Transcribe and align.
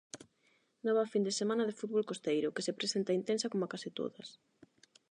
Nova 0.87 1.09
fin 1.13 1.23
de 1.27 1.37
semana 1.39 1.67
de 1.67 1.77
fútbol 1.79 2.07
costeiro, 2.11 2.53
que 2.55 2.65
se 2.67 2.75
presenta 2.79 3.17
intensa 3.19 3.51
coma 3.51 3.71
case 3.73 3.89
todas. 3.99 4.27